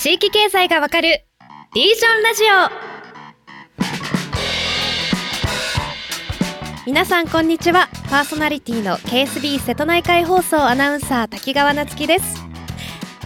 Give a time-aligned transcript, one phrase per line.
[0.00, 1.26] 地域経済がわかる
[1.74, 2.46] リージョンラジオ。
[6.86, 7.90] 皆さんこんにちは。
[8.08, 12.42] パーソナリティの KSB 瀬戸内海放送アナウンサー滝川夏樹です。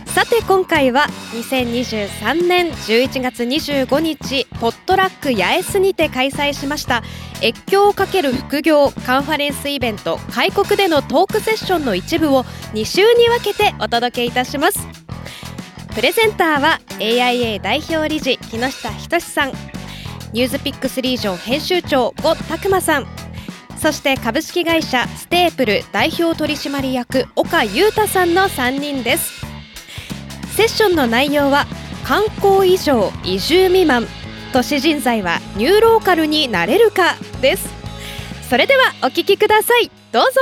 [0.06, 7.04] さて今回は2023年11月25日ポットラック八重洲にて開催しました
[7.40, 12.42] 越境をかける副業カンファレンスイベント開国でのトークセッションの一部を
[12.74, 15.03] 2週に分けてお届けいたします。
[15.94, 19.52] プレゼンターは AIA 代表理事木下仁さん。
[20.32, 23.06] ニュースピックスリージョン編集長呉拓磨さん。
[23.78, 29.46] そして株式会社ステープル代表取締役岡裕太さんの3人です。
[30.56, 31.64] セッションの内容は
[32.02, 34.08] 観光以上移住未満。
[34.52, 37.14] 都市人材はニューローカルになれるか？
[37.40, 37.68] です。
[38.50, 39.92] それではお聞きください。
[40.10, 40.40] どうぞ。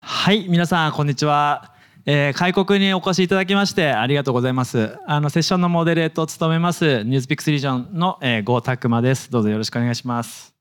[0.00, 1.75] はい皆さんこんにちは。
[2.08, 4.96] えー、開国にお越しいただきましてありがとうございます。
[5.08, 9.28] あのセッションのモデレートを務めますニュースピックスリージョンの、えー、郷拓磨です。
[9.28, 10.54] どうぞよろしくお願いします。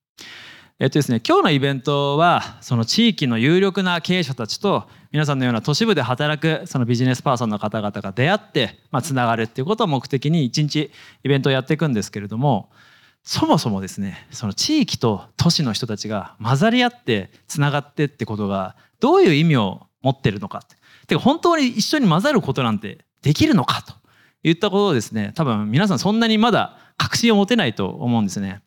[0.80, 10.90] えっとですね今日のイベントはその地域の有力な経営者たちと皆さんのような都市部で働くそのビジネスパーソンの方々が出会ってまあつながるっていうことを目的に一日
[11.24, 12.72] イベントをやっていくんですけれども
[13.22, 20.75] そもそもですねその地域と都市の人たちが混ざり合ってつながってってことがどういう意味を持ってるのかて
[21.08, 23.94] てか本当に一緒に混ざることなんてできるのかと
[24.44, 28.62] いったことをですね多分皆さんそんなにまだ確信を持てないと思うんですね。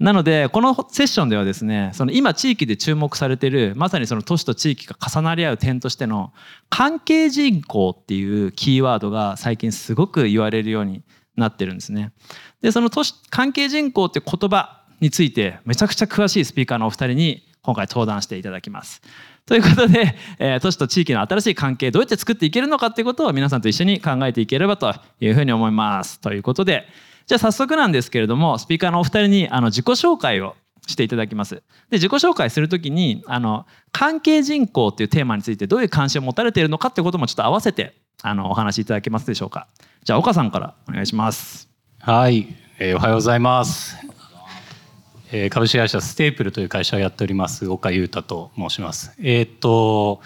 [0.00, 6.32] なのでこのセッションではですねその今地域で注目されてるまさにその都市と地域が重なり合う点としての
[6.70, 11.04] 関係人口っていうキーワードが最近すごく言われるように
[11.36, 12.12] なってるんですね。
[12.62, 19.02] でその都市関係人口って言葉についてめちゃくちゃ詳しいスピーカーのお二人に今回登壇していただきます。
[19.46, 26.20] ということで、えー、都市と地域の新しい関係どうやって作っていけるのかっていうことを皆さんと一緒に考えていければというふうに思います。
[26.20, 26.86] ということで
[27.26, 30.56] じゃあ早速なんですけれどもスピーカーのお二人にあの自己紹介を
[30.86, 31.56] していただきます。
[31.56, 31.62] で
[31.92, 39.68] 自己紹介するときにあの関係人口っていうテーマについてどういう関心を持たれているのかっていうこともちょっと合わせてあのお話しいただけますでしょうか。
[40.04, 41.68] じゃあ岡さんからお願いします。
[42.00, 44.09] はい、えー、おはようございます。
[45.50, 49.12] 株式会社ステープルという会社をやっております岡裕太と申します。
[49.22, 50.20] えっ、と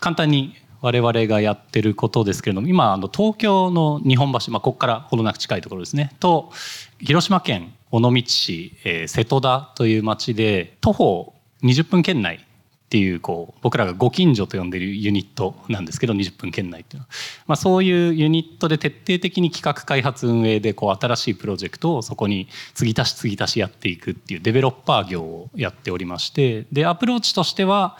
[0.00, 6.50] 簡単に我々がやってることですけれども今あの東京の日本橋、まあ、ここからほどなく近いところですねと
[6.98, 12.46] 広島県尾道市、えー、瀬戸田という町で徒歩20分圏内
[12.90, 17.12] っていうこう僕らがご近所と呼んでいるユニットなんですけど20分圏内っていうのは、
[17.46, 26.66] まあ、そういうユニットで徹底的に企画開発運営でこう新しいプロジェクトをそこに継ぎ足し継ぎ足しやっていくっていうデベロッパー業をやっておりまして。
[26.72, 27.96] でアプローチとしては、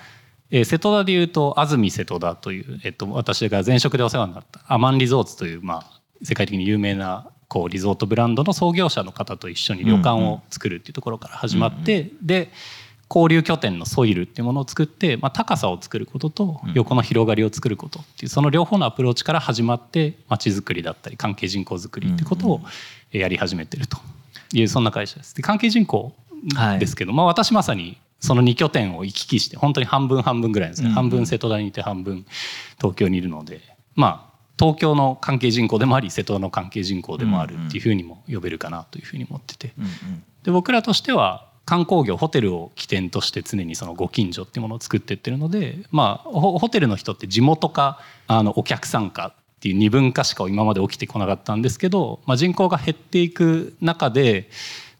[0.50, 12.50] えー、瀬戸田でいうと安住瀬戸田という、えっと、私が前職でお世話になったアマンリゾーツという、まあ、世界的に有名なこうリゾートブランドの創業者の方と一緒に旅館を作るっていうところから始まって、うんうん、で
[13.12, 22.60] 交流拠点のソイルっていうものを作って、まあ、高さを作ることと横の広がりを作ることっていうその両方のアプローチから始まって街づくりだったり関係人口づくりっていうことを
[23.10, 23.98] やり始めてると
[24.52, 25.34] いうそんな会社です。
[25.34, 26.12] で関係人口
[26.78, 32.24] ですけど、はい、まあ、私まさにその2拠点を行き来して本当に半分半分ぐらいですね、半分瀬戸田にいて半分
[32.76, 33.60] 東京にいるので
[33.96, 39.72] まあ東京の関係人口でもあり瀬戸田の関係人口でもあるっていうふうにも呼べるかなというふうに思ってて、
[40.44, 54.48] で僕らとしては観光業ホテルを起点として常にそのご近所っていうものを作っていってるので、まあ、ホテルの人って地元かあのお客さんかっていう二分化しか今まで起きてこなかったんですけど、まあ、人口が減っていく中で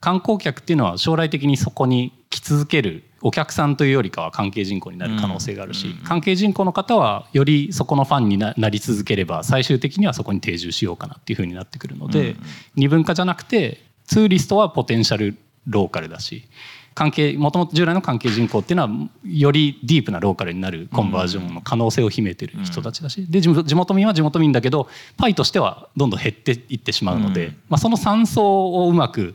[0.01, 12.37] 観光客っていうのは将来的にそこに来続けるお客さんというよりかは関係人口になる可能性があるし、関係人口の方はよりそこのファンになり続ければ最終的にはそこに定住しようかなっていうふうになってくるので、
[12.77, 16.49] 二分化じゃなくてツーリストはポテンシャルローカルだし
[16.95, 18.91] 関係もともと従来の関係人口っていうのは
[19.25, 29.35] よりディープなローカルになるコンバージョンの可能性を秘めてる人たちだし、で地元民は地元民だけどパイとしてはどんどん減っていってしまうので、まあ、その三層をうまく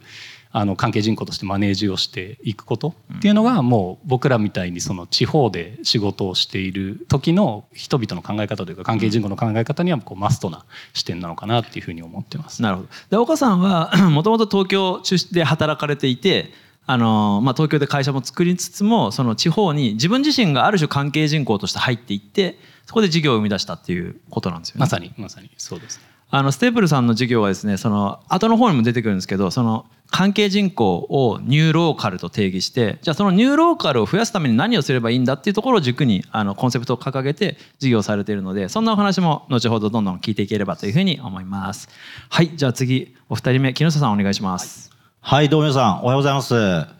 [0.57, 10.63] あの関係人口としてマネージをしていくことっていうのがもう僕らみたいにその地方で仕事をしている時の人々の考え方というか関係人口の考え方にはこうマストな
[10.93, 12.61] 視点なのかなっていうふうに思ってます。
[12.61, 15.01] なるほどで岡さんはもともと東京
[15.33, 16.53] で働かれていて
[16.87, 24.79] あのまあ、東京で会社も作りつつもその地方に自分自身がある種関係人口として入っていってそこで事業を生み出したっていうことなんですよね。
[24.79, 26.03] まさにまさにそうですね。
[26.29, 41.89] あのステープルさんの事業はですねその後の方にも出てくるんですけどその関係人口をニューローカルと定義してじゃあそのニューローカルを増やすために何をすればいいんだっていうところを軸にあのコンセプトを掲げて事業されているのでそんなお話も後ほどどんどん聞いていければというふうに思います
[42.29, 44.91] はいじゃあ次お二人目木下さんお願いします
[45.21, 46.95] はいどうも皆さんおはようございます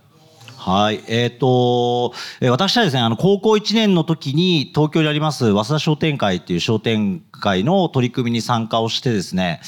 [0.65, 1.03] はい。
[1.07, 9.61] えっ、ー、と、え、私はですね、あの、高校1年の時に東京にあります、早稲田商店会っていう商店会の取り組みに参加をしてですね、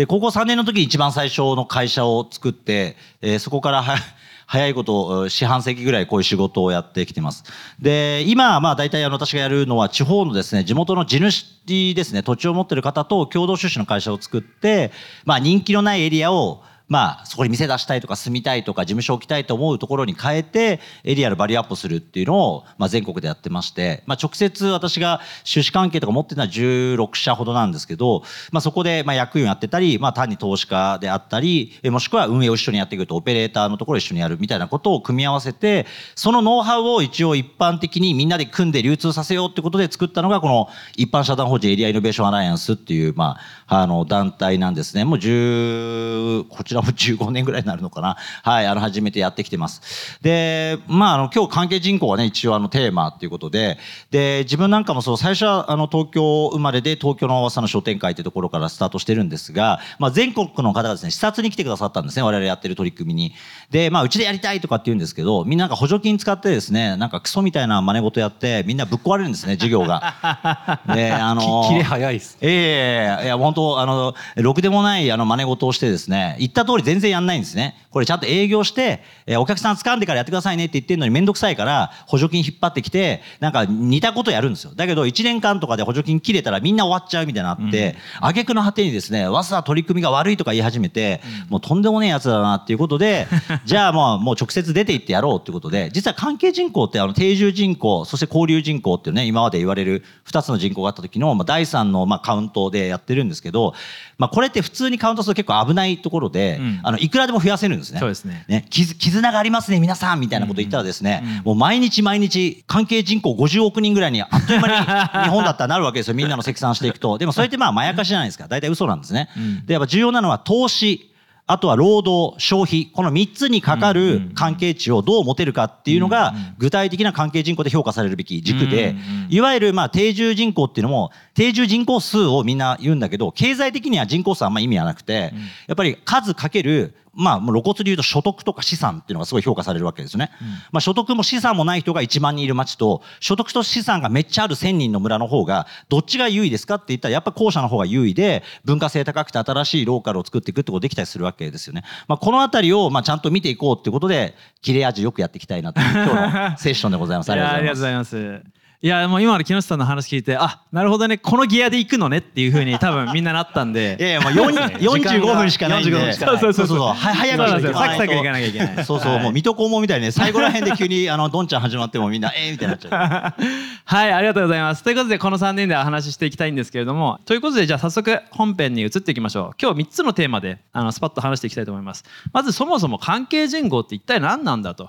[0.00, 3.96] で、高校3年の時に一番最初の会社を作って、えー、そこからは、
[4.48, 7.44] 早いこと、四半世紀ぐらいこういう仕事をやってきてます。
[7.78, 14.90] で、今、まあ大体あの私がやるのは地方のですね、地元の地主ですね、土地を持ってる方と共同出資の会社を作って、
[15.26, 35.86] まあ人気のないエリアをまあ、そこに店出したいとか住みたいとか事務所置きたいと思うところに変えてエリアのバリューアップするっていうのを、まあ、全国でやってまして、まあ、直接私が出資関係とか持ってるのは16社ほどなんですけど、まあ、そこでまあ役員やってたり、まあ、単に投資家であったりもしくは運営を一緒にやっていくとオペレーターのところを一緒にやるみたいなことを組み合わせて
[36.16, 43.38] そのノウハウを一応一般的にみんなで組んで流通させようってことで作ったのがこの一般社団法人エリアイノベーションアライアンスっていう、ま
[43.68, 45.04] あ、あの団体なんですね。
[45.04, 48.16] もう10こちらも15年ぐらいになるのかな。
[48.42, 50.18] はい、あの、初めてやってきてます。
[50.20, 53.78] で、まあ、あの、今日関係人口はね、一応あの、テーマっていうことで、
[54.10, 63.34] で、自分なんかもそう、最初はあの、東京生まれで東京の朝の商店会っていうところからスタートしてるんですが、まあ、全国の方がですね、視察に来てくださったんですね、我々やってる取り組みに。
[63.70, 70.80] で、まあ、うちでやりたいとかって言うんですけど、みんななんか補助金使ってですね、なんかクソみたいな真似事やって、みんなぶっ壊れるんですね、授業が。
[70.94, 72.38] で、あの、切れ早いっす。
[72.40, 77.76] ええー、いや、本当あの、ろくでもない、あの、真似事をしてですね、言った通り全然やんないんですね。
[77.90, 84.72] これちゃんと営業して、えー、お客さん掴んでからやってくださいねって言ってるのにめんどくさいから、補助金引っ張ってきて、なんか似たことやるんですよ。
[84.74, 93.26] だけど1年間とかで補助金切れたらみんな終わっちゃうみたいなあって、挙句の果てにですね、早稲田取り組みが悪いとか言い始めて、もうとんでもねえやつだなっていうことで、
[93.64, 103.74] じゃあもうもう直接出て行ってやろうっていうことで、実は関係人口ってあの定住人口、そして交流人口っていうね、今まで言われる2つの人口があった時の、まあ、第3のまあカウントでやってるんですけど、
[104.18, 108.00] まあ、これって普通にカウントすると結構危ないところで、うん、あのいくらでも増やせるんですね。
[108.00, 108.44] そうですね。
[108.48, 116.14] ね絆がありますね皆さんみたいなこと言ったらですね、もう毎日毎日関係人口50億人ぐらいにあっという間に日本だったらなるわけですよ。
[116.14, 117.18] みんなの積算していくと。
[117.18, 118.48] でもそれってまあまやかしじゃないですか。
[118.48, 119.28] 大体嘘なんですね。
[119.66, 121.09] でやっぱ重要なのは投資
[121.50, 128.94] あとは労働、消費、この3つにかかる関係値をどう持てるかっていうのが、具体的な関係人口で評価されるべき軸で、
[129.30, 135.34] いわゆるまあ定住人口っていうのも、定住人口数をみんな言うんだけど、経済的には人口数あんま意味はなくて、
[135.66, 140.30] やっぱり数かけるまあ、露骨で言うと所得とか資産っていうのがすごい評価されるわけですね。
[140.40, 151.82] うん、まあ、所得も資産もない人が1万人いる町と、所得と資産がめっちゃある1000人の村の方が、どっちが優位ですかって言ったら、やっぱ後者の方が優位で、文化性高くて新しいローカルを作っていくってことできたりするわけですよね。
[152.06, 157.32] まあ、このあたりを、まあ、ちゃんと見ていこうっていうことで、切れ味よくやっていきたいなという今日のセッションでございます。
[157.32, 158.59] ありがとうございます。
[158.82, 163.98] いやもう今の木下さんの話聞いてあなるほどねこのギアで行くのねっていうふうに多分みんななったんで。
[164.00, 166.12] いやいやもう45 分しかないんで。
[166.14, 166.94] そうそうそうそう。
[166.94, 168.84] 早くサクサク行かなきゃいけない。
[168.86, 173.42] そうそう、もう水戸黄門みたいに最後らへんで急にあのどんちゃん始まってもみんなええー、みたいになっちゃう。
[173.84, 174.82] はいありがとうございます。
[174.82, 177.20] ということでこの3人でお話ししていきたいんですけれども。
[177.26, 179.56] ということでじゃあ早速本編に移っていきましょう。
[179.60, 182.02] 今日3つのテーマであのスパッと話していきたいと思います。
[182.32, 184.88] まずそもそも関係人口って一体何なんだと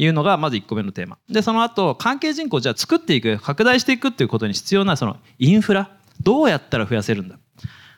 [0.00, 1.18] いうのがまず1個目のテーマ。
[1.28, 5.90] でその後関係人口をじゃあ作っていく拡大していくっていうことに必要なそのインフラ。
[6.22, 7.38] どうやったら増やせるんだ。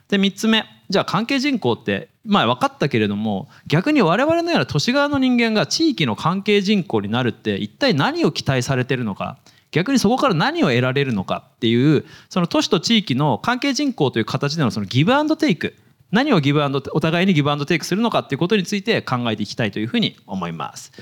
[0.08, 0.64] で3つ目。
[0.90, 9.38] じゃあ関係人口ってまあ分かったけれども逆に我々のような都市側の人間が地域の関係人口になるって一体何を期待されてるのか。
[9.70, 11.44] 逆にそこから何を得られるのか。
[11.54, 15.76] っていうその都市と地域の関係人口という形でのそのギブアンドテイク。
[16.10, 20.92] 何をギブアンドお互いにギブアンドテイクするのかっていうことについて考えていきたいというふうに思います。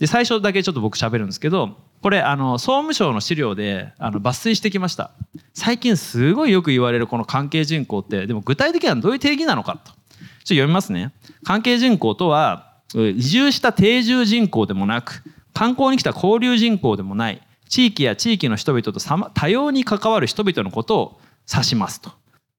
[0.00, 5.10] で最初だけちょっと僕喋るんですけどこれあの総務省の資料であの抜粋してきました。
[5.52, 9.92] 最近すごいよく言われるこの関係人口ってでも具体的にはどういう定義なのかと。
[9.92, 11.12] ちょっと読みますね。
[11.44, 21.20] 関係人口とは移住した定住人口でもなく観光に来た交流人口でもない地域や地域の人々と多様に関わる人々のことを
[21.52, 22.10] 指しますと。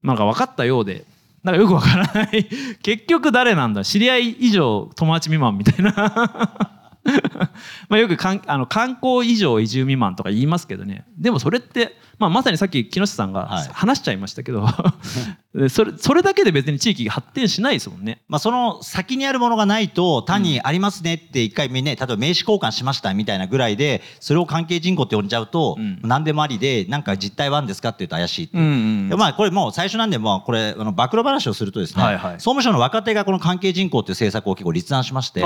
[0.04, 1.04] なんか分かったようで
[1.42, 2.48] なんかよくわからない。
[2.82, 3.82] 結局誰なんだ？
[3.82, 6.72] 知り合い以上友達未満みたいな。
[7.88, 11.04] まあよくかんあの観光以上移住未満とか言いますけどね。
[11.18, 14.94] でもそれって、まあ、まさにさっき木下さんが話しちゃいましたけど、 は
[15.56, 18.20] い、でそれそれだけで別に地域が発展しないですもんね。
[18.28, 25.98] まあ、その先にあるものがないと単にありますねって一回ね例えば名刺交換しましたみたいなぐらいでそれを関係人口って呼んじゃうとうん。
[26.02, 28.62] 何でもありでなんか実態はあるんですかって言うと怪しいっていう。
[28.62, 32.34] うんうんでまあこれもう最初なんでまあこれあの暴露話をするとですね、はいはい。
[32.34, 35.42] 総務省の若手がこの関係人口っていう政策を結構立案しまして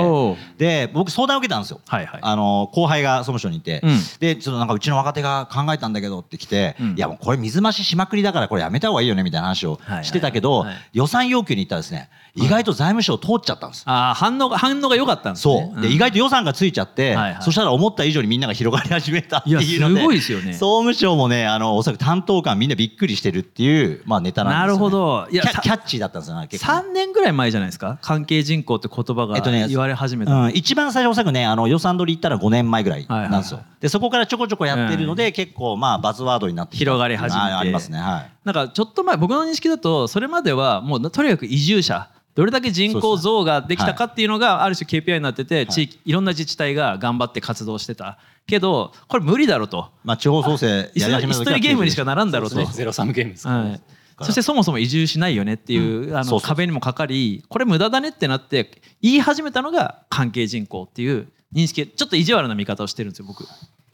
[0.59, 2.21] で僕相談を受けたんですよ、はいはい。
[2.23, 3.99] あの後輩が総務省にいて、うん。
[4.21, 6.97] でちょっとなんかうちの若手が考えたんだけどって来て、うん。
[6.97, 13.83] いやもうこれ水増ししまくりだからこれやめた方がいいよねみたいな話をはいはいしてたけど、はい予算要求に行ったらですね意外と財務省通っちゃったんです。
[13.87, 15.89] あー反応が反応が良かったんですそう、ね。
[15.89, 17.43] で意外と予算がついちゃって、はいはい。
[17.43, 20.53] そしたら思った以上にみんなが広がり始めたっていうのでいやすごいですよね。
[20.55, 25.27] 総務省もねあのおそらく担当官みんなびっくりしてるっていう、まあ、ネタなんですよ、ね、なるほど。
[25.31, 26.79] いやさキャキャッチーだったんですよね結構ね。
[26.91, 27.99] 3年ぐらい前じゃないですか？
[28.03, 36.79] 関係人口って言葉がえっとね言われ始めた、うん、一番最初おそらくねあの予算取り行ったら5年前ぐらいなんですよ、はいはいでそこからちょこちょこやってるので、結構まあバズワードになってきた。
[36.81, 37.53] 広がり始めて。
[37.53, 37.99] あありますね。
[37.99, 38.33] はい。
[38.45, 48.19] なんかちょっと前僕の認識だとそれまではもうとにかく移住者どれだけ人口増ができたかっていうのがある種 KPI になってて地域いろんな自治体が頑張って活動してた。
[48.47, 49.91] けどこれ無理だろうと。
[50.05, 52.65] まあ地方創生椅やり始めたゲームにしかならんだろうと。
[52.65, 53.81] ゼロサムゲームですはい。
[54.25, 58.71] そしてそもそも移住しないよねっていう、うそうそうの壁にもかかりこれ無駄だねってなって
[59.03, 63.47] 言い始めたのが関係人口っていう認識ちょっと意地悪な見方をしてるんですよ僕。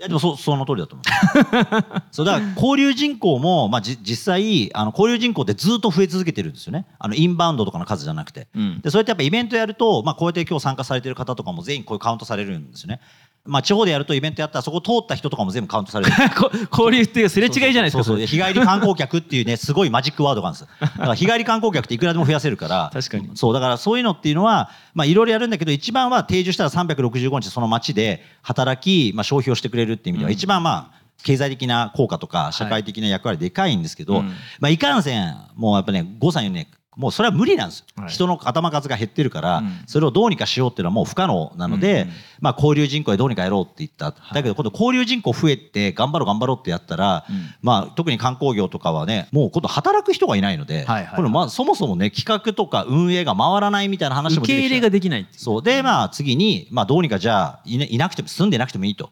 [0.02, 2.02] いやでもそその通りだと思う。
[2.10, 6.86] そうだから交流人口も、まあ、じ実際あの交流人口ってずっと増え続けてるんですよね。
[6.98, 8.80] あのインバウンドとかの数じゃなくて、うん。
[8.80, 13.00] でそうやってやっぱイベントやると、まあ、こうやって今日参加されてる方とかも全員こういうカウントされるんですよね、
[13.44, 16.12] まあ、地方でやるとイベントやったらそこ通った人とかも全部カウントされる。
[16.38, 20.80] こ交流っていうすれ違いじゃないですかそう日帰り観光客っていうねすごいマジックワードがあるんです。
[20.80, 22.90] だから日帰り観光客っていくらでも増やせるから。
[22.92, 23.30] 確かに。
[23.34, 30.34] そうだからそういうのっていうのはまあいろいろやるんだけど一番は定住したら365日その街で働き、まあ、消費をしてくれるっていう意味では、うん。
[30.34, 34.32] 一番まあ経済的な効果とか社会的な役割でかいんですけど、うん。
[34.60, 38.08] まあ、いかんせんもうやっぱね郷さん言うねもうそれは無理なんですよ、はい。
[38.10, 39.82] 人の頭数が減ってるから、うん。
[39.86, 42.14] それをどうにかしようっていうのはもう不可能なので、うんうん。
[42.40, 47.54] まあ、交流人口でどうにかやろうって言った、だけど今度交流人口増えて頑張ろう頑張ろうってやったら、うん。
[47.62, 55.62] まあ、特に観光業とかはねもう今度働く人がいないので、はいはいこれまあそもそもね企画とか運営が回らないみたいな話も受け入れができないそう。
[55.62, 59.10] でまあ次に、まあ、どうにかじゃあいないなくても住んでなくてもいいと、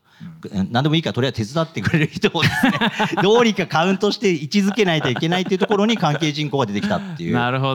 [0.71, 2.73] 何でもいいからとりあえず手伝ってくれる人をですね
[3.23, 7.35] どうにかカウントして位置づけないといけないっていうところに関係人口が出てきたっていう。
[7.35, 7.70] なるほど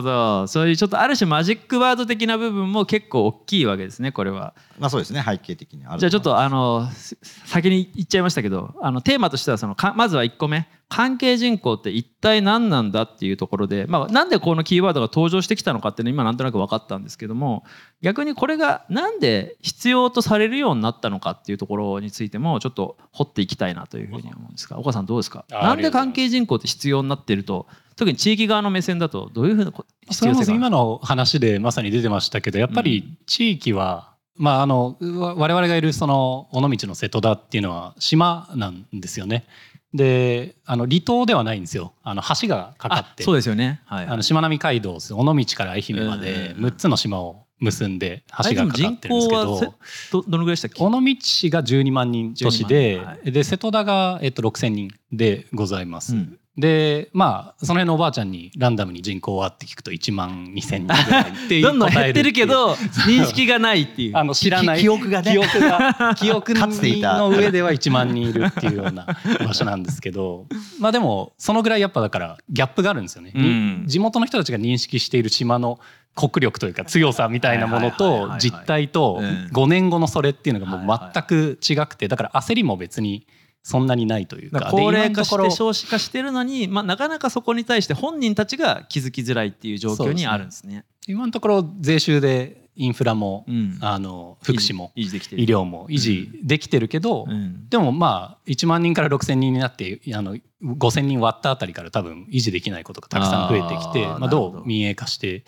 [0.48, 4.54] そういうちょっとある種マジックワード的な部分も結構大きいわけですねこれは。
[4.78, 6.00] まあそうですね背景的にある。
[6.00, 10.68] じゃあちょっとあのす先に言っちゃいましたけどあのテーマとしてはそのかまずは1個目。
[10.88, 17.64] 関係人口って一体何なんだっていうところで、まあ、なんでこのキーワードが登場してきたのかっていうのは今なんとなく分かったんですけども
[18.02, 25.44] 逆にこれがなんで必要とされるようになったのかっていうところについてもちょっと掘っていきたいなというふうに思うんですが岡さんどうですか？
[25.50, 29.72] あなんで関係人口って必要になっていると特に地域側の目線だとどういうふうな
[30.10, 39.46] 必要性が今の話でまさに出てましたけどやっぱり地域は、まああのわ我々がいるその尾道の瀬戸田っていうのは島なんですよね。
[39.94, 41.94] であの離島ではないんですよ。
[42.02, 43.22] あの橋がかかって。
[43.22, 43.80] あそうですよね。
[43.86, 44.06] はい。
[44.06, 49.56] あのしまなみ海道尾道から愛媛までうん6つの島を結んで橋がかかってるんですけど。
[49.56, 49.66] 人口はせ
[50.12, 50.84] どどのぐらいでしたっけ？
[50.84, 53.24] 尾道市が12万人都市で12万人。
[53.24, 56.14] はで瀬戸田が、えっと、6,000人でございます。
[56.14, 62.72] うんでまあその辺のおばあちゃんにランダムに人口はって聞くと1万2,000人ぐらいって どんどん減ってるけ答ど
[63.06, 64.16] 認識がないっていう。
[64.16, 64.80] あの知らない。
[64.80, 65.32] 記憶がね。
[65.32, 69.06] 記憶が 記憶の上では1万人いるっていうような
[69.44, 70.46] 場所なんですけど。
[70.80, 73.84] まあでもそのぐらいやっぱだからギャップがあるんですよね、うん。
[73.86, 75.78] 地元の人たちが認識している島の
[76.14, 79.50] 国力というか強さみたいなものと実態とうん。
[79.52, 83.26] 5年後のそれっていうのがもはいう全く違くてだから焦りも別に
[83.66, 90.84] そんなにないというか高齢化して少子化してるのに、まあ、なかなかそこに対して本人たちが気づきづらいっていう状況にあるんですね。
[91.08, 93.78] 今のところ税収でインフラも、うん。
[93.80, 97.68] あの福祉も医療も維持できてるけど、うん。
[97.68, 104.60] でもまあ1万人から6,000人になってあの5,000人割ったあたりから多分維持できないことがたくさん増えてきてまあ、どど。
[104.60, 105.44] う民営化して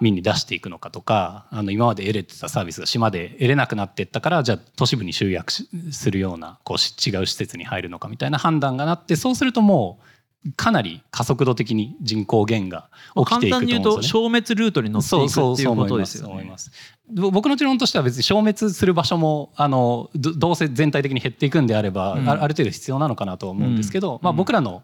[0.00, 10.04] 民に出していくのかとかあの今まで得れてたサービスが島で得れなくなっていったからじゃあ都市部に集約しするようなこうし違う施設に入るのかみたいな判断がなってそうするともう
[10.56, 14.28] かなり加速度的に人口減が起き簡ていくと単に言うと思うんですよね。
[14.28, 16.52] 消滅ルートに乗っていくっていうことですよね。
[17.12, 24.82] 僕の持論としては別に消滅する場所もあのどどうせ全体的に減っていくんであれば、うんあある程度必要なのかなとは思うんですけど、まあ、うんうん僕らの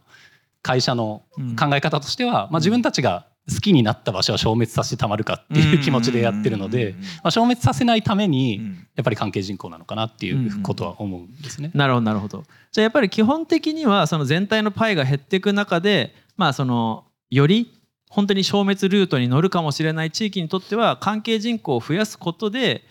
[0.63, 11.71] 会社のうん考え方としては、まあ、自分たちが好きになった場所は消滅させてたまるかっていう気持ちでやってるので、うんまあ、消滅させないためにうんやっぱり関係人口なのかなっていうことは思うんですね。
[11.75, 12.45] なるほどなるほど。
[12.73, 22.85] じゃあやっぱり基本的にはその全体のパイが減っていく中で、まあ、そのより本当に消滅ルートに乗るかもしれない地域にとっては関係人口を増やすことで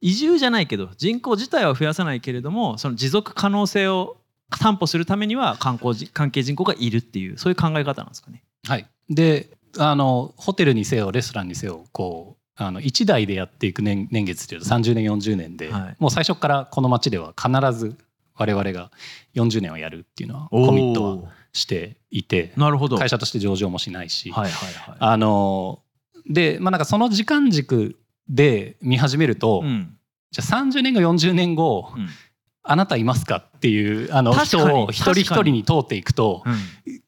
[0.00, 4.16] 移住じゃないけど人口自体は増やさないけれどもその持続可能性を
[4.60, 8.42] 担保するためには観光じ関係人口がいるっていうそういう考え方なんですかね。
[8.66, 15.96] はい、であのホテルにせよレストランにせよこうあの1代でやっていく年年月っていうと30年40年で、はい。
[15.98, 17.96] もう最初からこの町では必ず
[18.34, 18.90] 我々が
[19.34, 22.98] 40年をやるっていうのはコミットはしていてなるほど。
[22.98, 24.96] 会社として上場もしないし、はいはいはい。
[24.98, 25.80] あの
[26.28, 27.96] でまあなんかその時間軸
[28.28, 29.96] で見始めると、うん。
[30.30, 32.08] じゃあ30年後40年後、うん
[32.62, 36.54] あなたいますかっていうあの人を一人一人に通っていくとうん。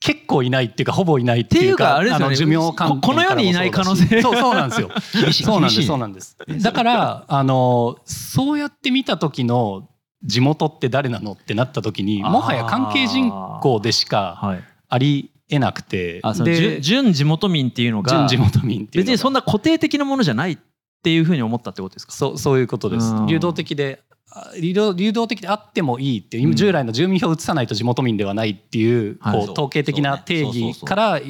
[0.01, 2.11] 結構いないっていうかほぼいないっていうかあね。
[2.19, 4.21] の寿命関ここの世にいない可能性。
[4.23, 4.91] そうそうなんですよ。
[5.23, 5.45] 厳しい。
[5.45, 5.87] そうなんです厳しい。
[5.87, 6.37] そうなんです。
[6.63, 9.89] だからあのそうやって見た時の
[10.25, 13.31] 地元って誰なのってなった時にもはや関係人
[13.61, 14.65] 口でしかはい。
[14.89, 16.21] ありえなくて。
[16.23, 20.59] あそので準準地元民っていうのが準地元民って別にそんな固定的なものじゃないっ
[21.03, 22.13] ていうふうに思ったってことですか？
[22.13, 23.13] そうそういうことです。
[23.15, 23.27] うん。
[23.27, 24.12] 流動的であ
[24.61, 26.55] 流動的であってもいいっていううん。
[26.55, 29.47] 従来の住民票を移さないと地元民ではないっていうはい。
[29.47, 31.21] こう統計的な定義から。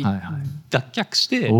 [0.70, 1.50] 脱却して。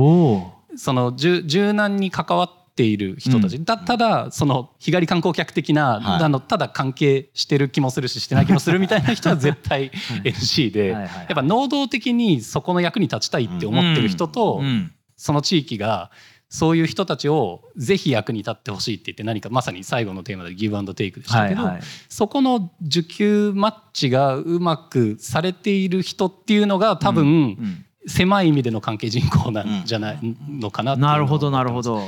[0.77, 6.25] その柔柔軟に関わっている人たち、だただその日帰り観光客的な、はい。
[6.25, 9.91] あのただ関係してる気もするししてない気もするみたいな人は絶対
[10.25, 14.93] NC で、やっぱ能動的にそこの役に立ちたいって思ってる人と、うん。
[15.15, 16.11] その地域が
[16.52, 21.82] そういう人たちをぜひ役に立ってほしいって言って何かまさに最後のテーマでギブアンドテイクでしたけど、はいはい。
[22.11, 30.18] そこの受給マッチがうまくされている人っていうのが多分、うん狭い意味での関係人口なんじゃない
[30.49, 32.02] のかなうのはなるほどなるほど。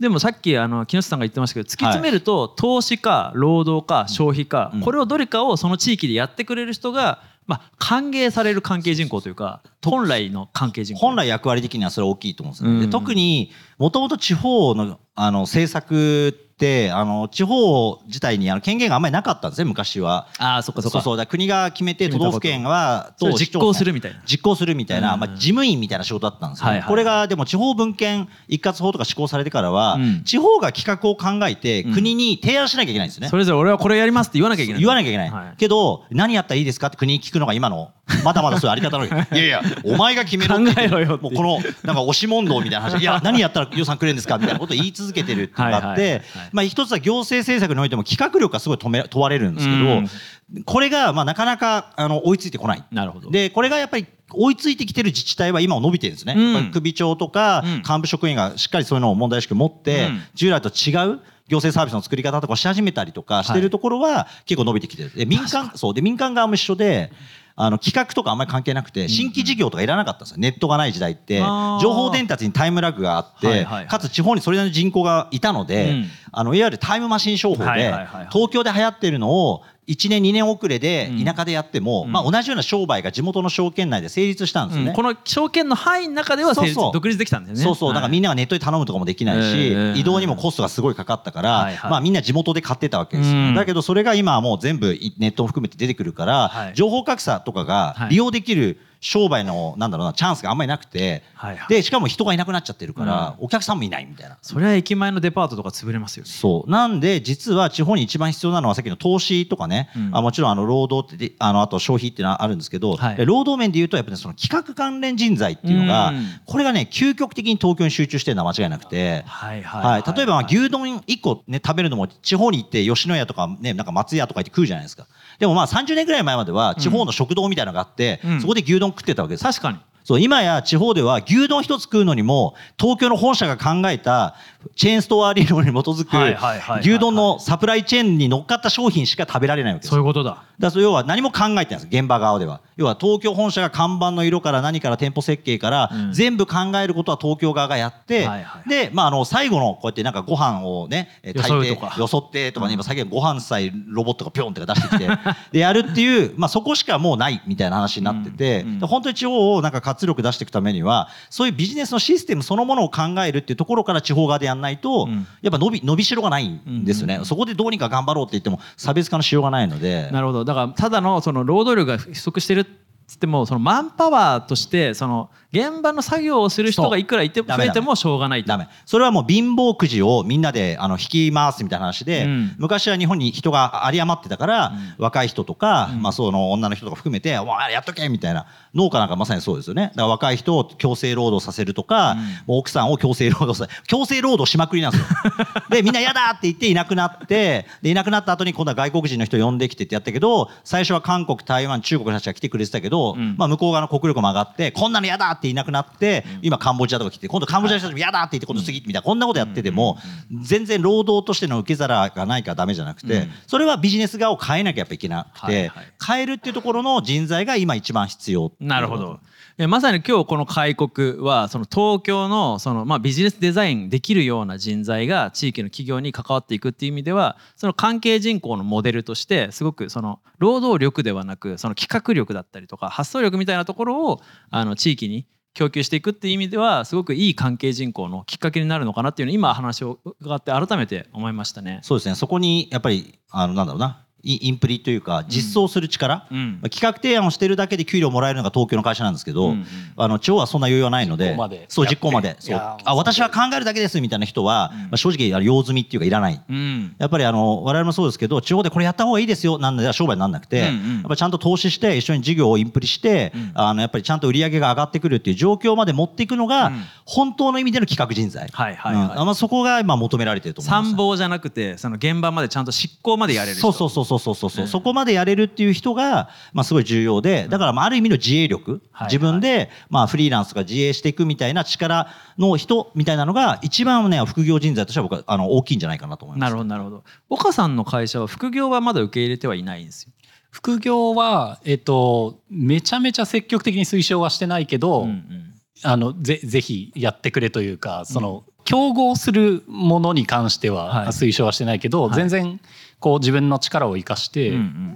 [0.00, 4.80] でもさっきあの木下さんが言ってましたけど突き詰めると投資か労働か消費かうん。
[4.80, 12.74] これをどれかをその地域でやってくれる人がまあ歓迎される関係人口というか本来の関係人口本来役割的にはそれ大きいと思うんですよね。
[12.76, 20.28] うんで特にもともと地方のあの政策ってあの地方自体にあの権限があんまりなかったんですね昔は。
[20.38, 20.98] ああそっかそっか。
[20.98, 21.16] そうそう。
[21.16, 24.20] だ国が決めて都道府県は実行するみみたいな。
[24.24, 25.20] 実行するみたいな、うん。
[25.20, 30.22] まあ、事務員みたいな仕事だったんですよ、はいはいこれがでも地方分権一括法とか施行されてからは、うん。
[30.24, 31.94] 地方が企画を考えてうん。
[31.94, 33.28] 国に提案しなきゃいけないんですね。
[33.28, 34.80] それぞれ俺はこれやりますって言わなきゃいけない。
[34.80, 35.56] 言わなきゃいけない、はい。
[35.56, 37.90] けど何やったらいいですかって国に聞くのが今の
[38.22, 39.26] まだまだそういうあり方なの。
[39.32, 39.38] にい。
[39.38, 40.74] やいやお前が決めろって。
[40.74, 43.00] 考えろよもうこのなんか押し問答みたいな話。
[43.00, 50.64] いや何やったら予算くれるんですかみたいなことを言い続けてるっていうのがあっはいはいはいてまあ一つは行政政策においても企画力がすごい問め問われるんですけど、うん。
[50.64, 52.84] これがまあなかなかあの追いついてこない。
[52.90, 53.30] なるほど。
[53.30, 56.70] でこれがやっぱり追いついてきてる自治体は今伸びてるんですね、うん。
[56.72, 57.76] 首長とかうん。
[57.78, 60.22] 幹部職員がしっかりそういうのを問題意識を持って、うん。
[60.34, 65.12] 従来と違う行政サービスの作り方とかをし始めたりとかしてるところは結構伸びてきてる。
[65.14, 65.94] で民間そう。
[65.94, 67.12] で民間側も一緒で
[67.56, 70.38] あの企画とかあんまり関係なくて新規事業とかいらなかったんですよ。
[70.38, 76.06] ネットがない時代って情報伝達にタイムラグがあって、かつ地方にそれなりの人口がいたので、うん。
[76.32, 77.94] あのいわゆるタイムマシン商法で、
[78.32, 81.24] 東京で流行ってるのを1年2年遅れでうん。
[81.24, 82.12] 田舎でやっても、うん。
[82.12, 84.90] まあ、同じような商売が地元の証券内で成立したんですよね。
[84.90, 84.96] うん。
[84.96, 87.62] この証券の範囲の中では独立できたんだよね。
[87.62, 91.90] そうそう、だからみんなながネットで頼むとかもできないし、ええ移動にもコストがすごいかかったから、はいはい。
[91.90, 93.36] まあみんな地元で買ってたわけですよ。
[93.36, 93.54] うん。
[93.54, 96.74] だけどそれが今はもう全部ネットを含めて出てくるから、はい。
[96.74, 101.68] 情報格差とかがはい利用できる商売の、なんだろうな、チャンスがあんまりなくて、はいはい。
[101.68, 104.38] で、しかも人がいなくなっちゃってるから、お客さんもいないみたいな。
[104.40, 106.30] それは駅前のデパートとか潰れますよね。
[106.30, 106.70] そう。
[106.70, 110.10] なんで実は地方に一番必要なのはさっきの投資とかね、うん。
[110.16, 113.16] あもちろんあの労働ってであのあと消費っていうのはあるんですけど、はい。
[113.18, 116.24] え労働面でいうとやっぱり、ね、その企画関連人材っていうのが、うん。
[116.46, 119.22] これがね究極的に東京に集中してるのは間違いなくて。
[119.26, 125.06] はいはい、例えばまあ牛丼1個、ね、食べるのも地方に行って吉野家とか,、ね、なんか松屋とか行って食うじゃないですか。
[125.38, 128.40] でもまあ30年ぐらい前までは地方の食堂みたいなのがあって、うん。
[128.40, 129.78] そこで牛丼食ってたわけです、確かに。
[130.04, 134.36] そう今や地方では牛丼一つ食うのにも東京の本社が考えた
[134.76, 139.90] チェーンストア理論に基づく牛丼のサプライチェーンに乗っかった商品しか食べられないわけです。
[139.90, 140.44] そういうことだ。
[140.58, 142.60] だ要は何も考えてないんです現場側では。
[142.76, 146.12] 要は東京本社が看板の色から何から店舗設計からうん。
[146.12, 155.08] 全部考えることは東京側がやって、はいはいで、まあ、あの最後のこうやってなんかご飯をねえー炊いてよそってとかね今最近ご飯さえロボットがピョンって出してきて
[155.52, 158.68] でやるっていう、まあ、そこしかもうないみたいな話になってて、うん。
[158.68, 158.78] うん。
[158.80, 165.26] で本当に地方をなんか活力出していくためにはそういうビジネスのシステムそのものを考えるっていうところから地方側でやんないと、うん。
[165.42, 170.10] やっぱ伸び伸びしろがないんですよね、そこでどうにか頑張ろうって言っても差別化のしようがないので。
[170.12, 170.44] なるほど。
[170.44, 172.66] だからただのその労働力が不足してるっ
[173.06, 178.42] つってもそのマンパワーとしてその現場の作業をする人がいくらいて増えてもしょうがない。
[178.42, 178.66] とダメ。
[178.84, 182.56] それはもう貧乏くじをみんなであの引き回すみたいな話で、うん。
[182.58, 188.46] 昔は日本に人が有り余ってたから、若い人とか、まあ、その女の人とか含めて「お前やっとけ!」みたいな。
[188.74, 189.84] 農家なんかまさにそうですよね。
[189.84, 195.06] だから若い人を強制労働させるとか、もう奥さんを強制労働させ強制労働しまくりなんですよ。
[195.70, 203.36] でみんな嫌だって言っていなくなってでいなくなった後に今度は外国人の人呼んできてってやったけど最初は韓国台湾中国の人たちが来てくれてたけど、ん。
[203.38, 209.98] まあ、向こう側の国力も上がってこんなの嫌だっていなくなって、今カンボジアとか来て今度カンボジアの人たちも嫌だって言って今度次みたいなこんなことやってても
[210.42, 215.70] 全然労働としての受け皿がないからダメじゃなくて、それはビジネス側を変えなきゃやっぱいけなくて、
[216.04, 219.20] 変えるっていうところの人材が今一番必要なるほど。
[219.56, 241.78] えまさに今日この開国はその東京のそのまあビジネスデザインできるような人材が地域の企業に関わっていくっていう意味ではその関係人口のモデルとしてすごくその労働力ではなくその企画力だったりとか発想力みたいなところをあの地域に供給していくっていう意味ではすごくいい関係人口のきっかけになるのかなっていうのを今話を伺って改めて思いましたね。
[241.82, 246.58] そうですねそこにやっぱりあのなんだろうなイインプリというか実装する力、うん。
[246.62, 249.64] まあ企画提案をしてるだけで給料もらえるのが東京の会社なんですけど、うんうん。
[249.96, 251.66] あの地方はそんな余裕はないので実行まで。
[251.68, 252.36] そう実行まで。
[252.84, 256.42] あ私は考えるだけですみたいな人は、まあ、正直あの用済みっていうかいらない。
[256.48, 256.96] うん。
[256.98, 260.72] やっぱりあの我々もそうですけど地方でこれやった方がいいですよなんで商売にならなくて、うんうん。
[260.72, 266.84] やっぱりちゃんと投資して一緒に事業をインプリして、あのやっぱりちゃんと売り上げが上がってくるっていう状況まで持っていくのが、うん。
[267.04, 269.04] 本当の意味での企画人材、はいはいはい。
[269.04, 269.20] うん。
[269.20, 270.88] あまあ、そこが今求められてると思います。
[270.90, 273.72] 参謀じゃなくてその現場までちゃんと執行までやれる人。
[273.72, 279.08] そうそうそうそうそうそう、そこまでやれるっていう人が、まあ、すごい重要でだからまあある意味の自営力、はい。
[279.08, 286.50] 自分で、まあ、フリーランスとか自営していくみたいな力の人みたいなのが一番ね副業人材としては僕はあの大きいんじゃないかなと思います。
[286.50, 287.04] なるほどなるほど。
[287.28, 290.12] 岡さんの会社は副業はまだ受け入れてはいないんですよ。
[290.50, 295.54] 副業は、えっと、めちゃめちゃ積極的に推奨はしてないけど、うんうん。
[295.82, 302.14] あのぜぜひやってくれというかその、競合するものに関しては推奨はしてないけど、はい。
[302.14, 302.60] 全然
[302.98, 304.54] こう自分の力を生かして、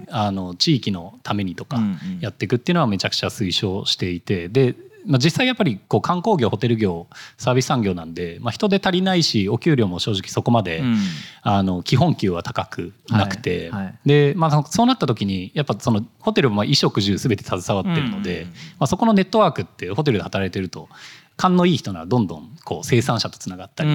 [0.09, 1.79] あの地域のためにとか
[2.19, 10.97] やっていくっていうのはめちゃくちゃ推奨していてで、まあ、実際やっぱりこう観光業ホテル業サービス産業なんで、まあ、人手足りないしお給料も正直そこまで、うん。
[11.41, 13.83] あの基本給は高くなくて、はい。
[13.85, 13.95] はい。
[14.05, 18.49] で、まあ、そうなった時にやっぱそのホテルもまあ衣食住全て携わってるので、うん。
[18.49, 20.89] まあ、そこのネットワークってホテルで働いてると
[21.39, 23.89] 勘のいい人ならどんどんこう生産者とつながったり、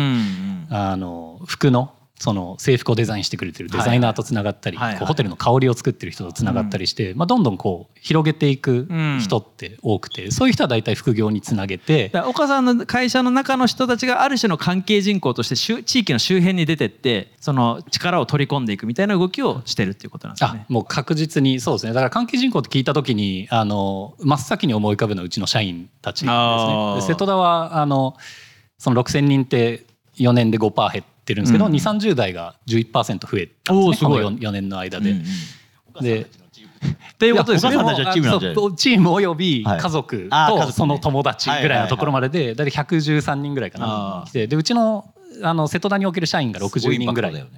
[0.71, 4.99] あの服のその制服をデザインしてくれてるデザイナーとつながったり、はいはい。
[4.99, 8.87] こうホテルの香りを作ってる人とつながったりして、まあ、どんどんこう広げていく
[9.21, 20.67] 人って多くて、そういう人は大体副業につなげて岡さんの会社の中の人たちがある種の関係人口として周地域の周辺に出てってその力を取り込んでいくみたいな動きをしてるっていうことなんですあね。
[20.69, 21.93] もう確実にそうですね。
[21.93, 26.95] だから関係人口って聞いた時にあの真っ先に思い浮かぶのはうちの社員たちですね。
[26.97, 28.17] で瀬戸田はあの
[28.79, 29.85] その6,000人って
[30.17, 33.89] 4年で5%減ってるんですけど、うん2 3 0代が11%増えたんですね。
[33.89, 34.25] おーすごい。
[34.25, 35.13] この 4, 年の間で。
[35.13, 35.23] うん
[35.97, 36.05] うん。
[36.05, 36.27] で
[36.85, 37.73] っていうことですね。
[37.73, 44.25] チームおよびはい家族とその友達ぐらいのところまでで大体113人ぐらいかな。
[44.27, 47.49] 来てでうちのあの瀬戸田における社員が60人ぐらいなん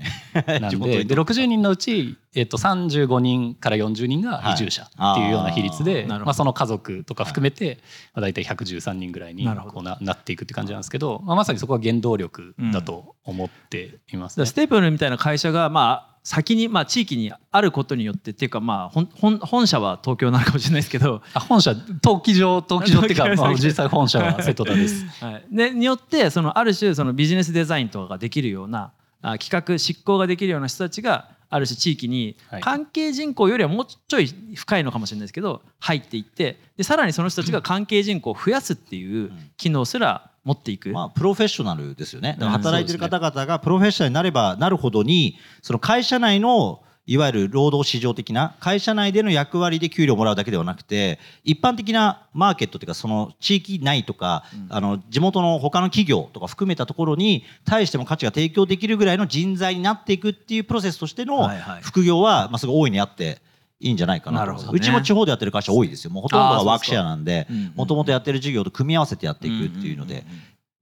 [0.81, 7.79] で で60人のうち、えっと、35人から40人が移住者っていうような比率で、まあ、その家族とか含めて、
[8.15, 25.07] まあ、大体113人ぐらいにこうななっていくって感じなんですけど、まあ、まさにそこは原動力だと思っています、ステープルみたいな会社がまあ先にまあ地域にあることによってっていうかまあ本本本社は東京なのかもしれないですけど、あ本社登記上登記上っていうか、まあ、実際本社は瀬戸田です。
[25.25, 28.91] はい、でによってそのある種そのビジネスデザインとかができるような
[29.23, 32.61] あ企画執行ができるような人たちがある種地域にはい。
[32.61, 40.91] 関係人口よりはもうちょい深いのかもしれないですけど入っていってでさらにその人たちが関係人口を増やすっていう機能すら持っていく。
[40.91, 42.37] まあ、プロフェッショナルですよね。
[42.39, 61.49] だからうん働いてる方々がプロフェッショナルになればなるほどに、その会社内のいわゆる労働市場的な会社内での役割で給料をもらうだけではなくて一般的なマーケットというかその地域内とか、あの地元の他の企業とか含めたところに対しても価値が提供できるぐらいの人材になっていくっていうプロセスとしての
[61.83, 63.39] 副業はまあすごい大いにあって
[63.79, 64.53] いいんじゃないかなね。
[64.73, 66.11] うちも地方でやってる会社多いですよ。
[66.11, 67.63] もうほとんどがワークシェアなんでうんうん。
[67.63, 70.15] うんもともとやってる事業と組み合わせてやっていくっていうので。
[70.15, 70.25] んんん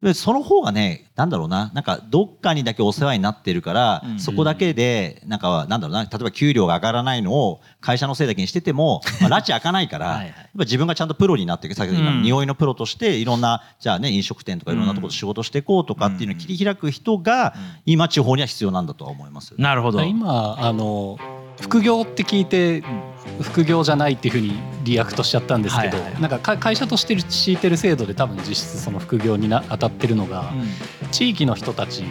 [0.05, 1.71] でその方がねなんだろうな。
[1.73, 6.03] なんかどっかにだけお世話になってるから、うんそこだけでなんかなんだろうな。
[6.05, 10.27] 例えば給料が上がらないのを会社のせいだけにしてても、まあ、拉致開かないからはいはい。
[10.27, 11.75] やっぱ自分がちゃんとプロになっていく。
[11.75, 12.23] 先ほど言ったうん。
[12.23, 17.55] 匂いのプロとしていろんなじゃあね飲食店とかいろんなところで仕事していこうとかっていうのを切り開く人が
[17.87, 19.55] 今地方には必要なんだとは思います。
[19.57, 20.03] なるほど。
[20.03, 21.19] 今あの
[21.65, 22.83] 副業って聞いて
[23.41, 24.53] 副業じゃないっていうふうに
[24.85, 30.53] react しちゃったんですけど、はいはいなんかか会社として敷いてる制度で多分実質その副業にな当たってるのが、
[31.11, 32.05] 地域の人たち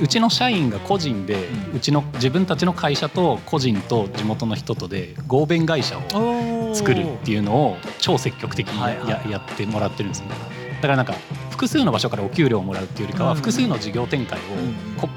[0.00, 1.34] うちの社員が個人で、
[1.72, 11.14] ううちの自分たちの会社と個人と地元の人とで合弁会社を作るっていうのを超積極的にや,、はいはいやってもらってるんですねだからなんか
[11.50, 13.36] 複数の場所からお給料をもらうっていうよりかは、うん。
[13.36, 14.42] 複数の事業展開を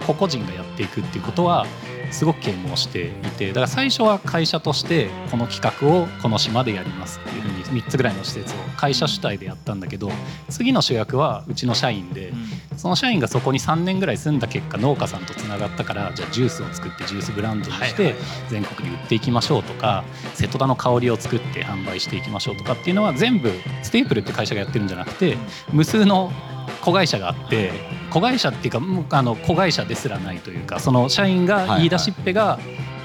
[0.05, 1.65] 個々人がやっていくっていうことは
[2.11, 10.09] すごく啓蒙していてだから最初は会社としてこの企画をこの島でやりますっていうふうに3つぐらいの施設を会社主体でやったんだけど
[10.49, 12.33] 次の主役はうちの社員で
[12.77, 18.15] その社員がそこに3年ぐらい住んだ結果農家さんとつながったからじゃあジュースを作ってジュースブランドにして
[18.49, 23.51] 全国に売っていきましょうとか瀬戸田の香りを作って販売していきましょうとかっていうのは全部
[23.83, 25.37] ステープルって会社がやってるんじゃなくて
[25.71, 26.31] 無数の
[26.81, 27.71] 子会社があって
[28.11, 32.59] 子会社っていうかもうあの子会社ですらないというかその社員が言い出しっぺが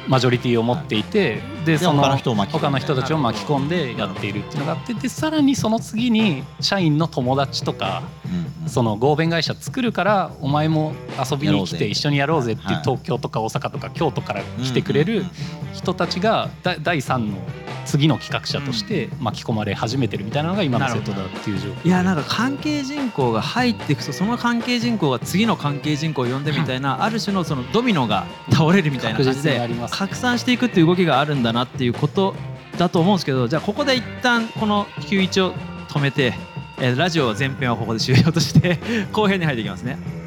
[0.08, 10.92] マジョリティを持っていてでその他の人たちを巻き込んでやっているっていうのがあってでさらにその次に社員の友達とかうんその合弁会社作るからお前も
[11.30, 15.24] 遊びに来て一緒にやろうぜっていうはい東京とか大阪とか京都から来てくれる
[15.72, 17.37] 人たちがだ第3の
[17.85, 32.35] 次の企画者として巻き込まれ始めてるみたいなのが今の瀬戸田っていう状況いやなんか関係人口が入っていくとその関係人口が次の関係人口を呼んでみたいなある種のそのドミノが倒れるみたいな感じで拡散していくっていう動きがあるんだなっていうこと
[32.79, 35.55] だと思うんですけどじゃあここで一旦この91を
[35.88, 36.35] 止めて、
[36.79, 38.79] えーラジオ全編はここで終了として
[39.12, 40.21] 後編に入っていきますね。